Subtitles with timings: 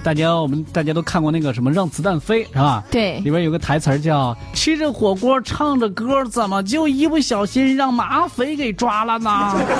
[0.00, 2.82] 大家我们大家都看过那个什么《让子弹飞》是吧？
[2.90, 9.30] 对里边有个台词儿叫“吃着火锅唱着歌，怎么就一不小心让马匪给抓了呢？”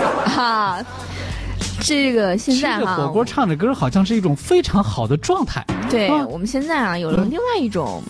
[0.26, 0.78] 哈，
[1.80, 5.64] 这个现吃在哈，着火锅唱着歌，好像是一种非常好的状态。
[5.90, 8.02] 对、啊我们现在啊有了另外一种。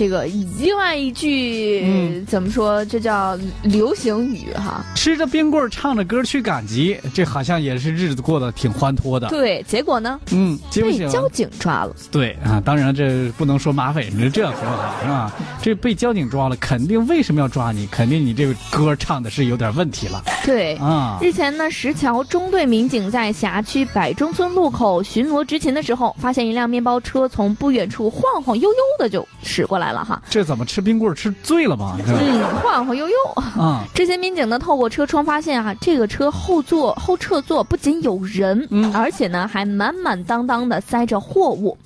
[0.00, 0.24] 这个
[0.58, 2.82] 另外一句、嗯怎么说？
[2.86, 4.82] 这叫流行语哈。
[4.96, 9.28] 吃着冰棍儿唱着歌去赶集，这好像也是日子过得挺欢脱的。
[9.28, 11.06] 对，结果呢嗯，结不行。
[11.06, 11.94] 被交警抓了。
[12.10, 15.30] 对啊，当然这不能说马匪，你这样说法是吧？
[15.60, 17.86] 这被交警抓了，肯定为什么要抓你？
[17.88, 20.76] 肯定你这个歌唱的是有点问题了对。
[20.76, 21.18] 啊。
[21.20, 30.20] 日前呢，石桥中队民警在辖区百中村路口巡逻执勤的时候，发现一辆面包车从不远处晃晃悠悠的就驶过来了哈。
[30.28, 31.96] 这怎么吃冰棍吃醉了吗？
[32.06, 33.14] 嗯，晃晃悠悠。
[33.36, 41.76] 啊，这些民警呢，透过车窗发现啊，这个车后座后侧座不仅有人，嗯而且呢还满满当当的塞着货物。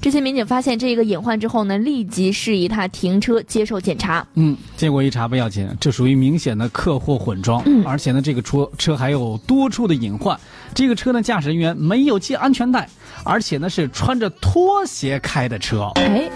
[0.00, 4.26] 这些民警发现这个隐患之后呢，立即示意他停车接受检查。
[4.34, 10.38] 嗯，结果一查不要紧，这属于明显的客货混装，嗯而且呢，这个车车还有多处的隐患。
[10.74, 12.88] 这个车呢，驾驶人员没有系安全带，
[13.24, 15.90] 而且呢是穿着拖鞋开的车。
[15.96, 16.30] 哎，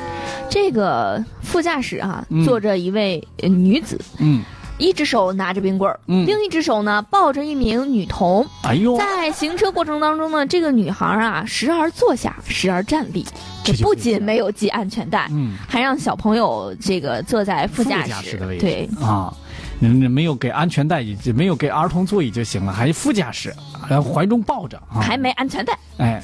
[0.51, 4.43] 这个副驾驶啊，嗯坐着一位呃女子，嗯，
[4.79, 6.27] 一只手拿着冰棍儿，嗯。
[6.27, 8.47] 另一只手呢抱着一名女童。
[8.63, 13.25] 哎呦，在行车过程当中呢，这个女孩啊，时而坐下，时而站立，
[13.65, 18.61] 这不仅没有系安全带，嗯，还让小朋友这个坐在副驾驶的位置。
[18.61, 19.33] 对，啊，
[19.81, 25.79] 人没有给安全带，也没有给儿童座椅就行了，还副驾驶，还怀中抱着啊，还没安全带。
[25.99, 26.21] 哎，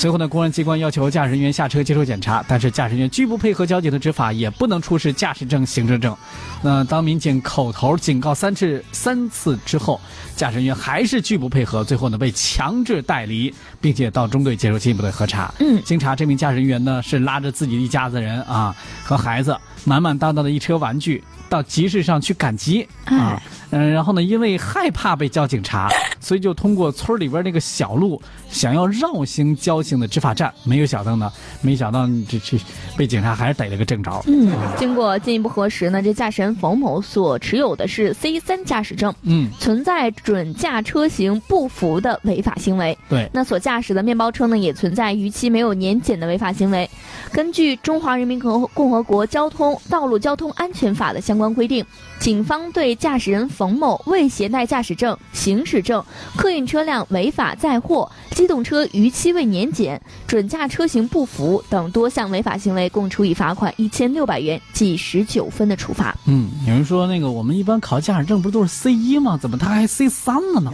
[0.00, 6.16] 随后呢，公安机关要求驾驶人员下车接受检查，但是驾驶员拒不配合交警的执法，也不能出示驾驶证、行车证。
[6.62, 10.00] 那当民警口头警告三次三次之后，
[10.34, 15.52] 驾驶人员还是拒不配合，最后呢被强制带离，并且到中队接受进一步的核查。
[15.58, 19.54] 嗯经查，这名驾驶人员呢是拉着自己一家子人啊和孩子，
[19.84, 23.42] 满满当当的一车玩具到集市上去赶集啊哎。
[23.70, 25.88] 嗯，然后呢，因为害怕被交警查，
[26.20, 28.20] 所以就通过村里边那个小路，
[28.50, 30.52] 想要绕行交警的执法站。
[30.64, 32.58] 没有想到呢，没想到这这
[32.96, 34.22] 被警察还是逮了个正着。
[34.26, 42.96] 嗯，经过进一步核实呢，这驾驶人冯某所持有的是 C 三驾驶证，嗯，存在准驾车型不符的违法行为。
[43.08, 46.88] 对，那所驾驶的面包车呢，也存在逾期没有年检的违法行为。
[47.32, 51.84] 根据《中华人民共和共和国交通道路交通安全法》的相关规定，
[52.18, 56.02] 警方对驾驶人冯某未携带驾驶证、行驶证、
[56.34, 66.16] 客运车辆违法载货、机动车逾期未年检、准驾车型不符等多项违法行为，共处以罚款一千六百元，记十九分的处罚。
[66.24, 69.36] 嗯，有人说那个我们一般考驾驶证不都是 C 一吗？
[69.38, 70.72] 怎么他还 C 三了呢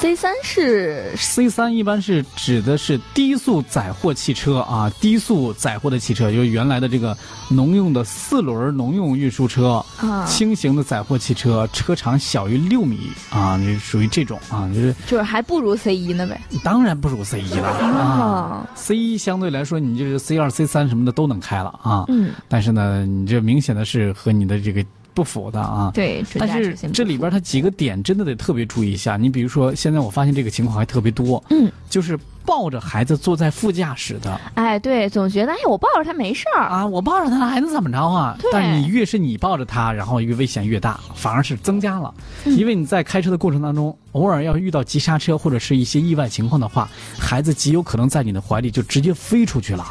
[0.00, 7.14] C 三是？C 三一般是指的是低速载货汽车啊，低速载货的汽车，就是原来的这个
[7.50, 9.84] 农用的四轮农用运输车。
[9.98, 16.40] 啊，轻型的载货汽车，车长小于六米啊，你属于这种啊，就是就是还不如 C 一呢呗。
[16.64, 18.66] 当然不如 C 一了啊哦。
[18.74, 22.06] C 一相对来说，你就是 C 二、C 三什么的都能开了啊。
[22.08, 24.82] 嗯，但是呢，你这明显的是和你的这个
[25.14, 25.90] 不符的啊。
[25.94, 29.16] 对，但是这里边它几个点真的得特别注意一下。
[29.16, 36.64] 你比如说，现在我发现这个情况还特别多，嗯，就是抱着孩子坐在副驾驶的哎，对，总觉得哎，我抱着他没事儿。
[36.64, 38.36] 啊，我抱着他还能怎么着啊？
[38.52, 42.12] 但是你越是你抱着他，然后越危险越大，反而是增加了，
[42.44, 46.88] 嗯因为你在开车的过程当中，偶尔要遇到急刹车或者是一些意外情况的话，
[47.18, 49.86] 孩子极有可能在你的怀里就直接飞出去了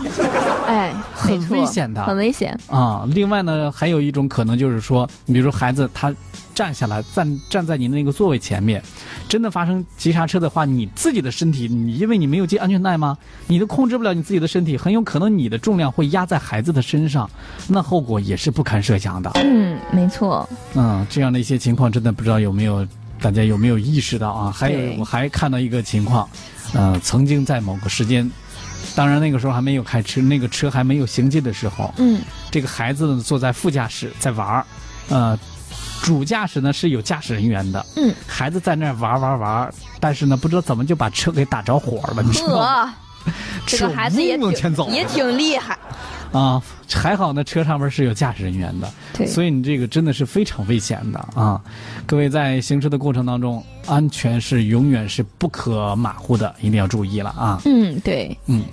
[0.69, 2.57] 哎，很危险的很危险。
[2.67, 3.07] 啊。
[3.09, 6.13] 另外呢，还有一种可能就是说，你比如说孩子他
[6.53, 8.81] 站下来站站在你那个座位前面，
[9.27, 13.17] 真的发生急刹车的话，你自己的身体，你因为你没有系安全带吗？
[13.47, 17.27] 你都控制不了你自己的身体，很有可能你的重量会压在孩子的身上，
[17.67, 19.31] 那后果也是不堪设想的。
[19.35, 20.47] 嗯，没错。
[20.75, 22.85] 嗯，这样的一些情况，真的不知道有没有
[23.21, 24.51] 大家有没有意识到啊？
[24.51, 26.27] 还有我还看到一个情况，
[26.73, 28.29] 呃，曾经在某个时间，
[28.95, 32.21] 当然那个时候还没有开车，那个车还没有行进的时候，嗯，
[32.51, 34.65] 这个孩子呢坐在副驾驶在玩儿，
[35.09, 35.37] 呃，
[36.01, 42.95] 主驾驶呢是有驾驶人员的，嗯，孩子在那儿玩玩玩，但是呢不知道怎么就把车给打着火了，你知道吗？
[43.67, 45.77] 这个孩子也也挺厉害。
[46.31, 46.61] 啊，
[46.93, 51.59] 还好呢，车上面是有驾驶人员的，对所以你这个真的是非常危险的啊！
[52.05, 57.59] 各位在行车的过程当中，安全是永远是不可马虎的，一定要注意了啊！
[57.65, 58.37] 嗯，对。
[58.45, 58.63] 嗯。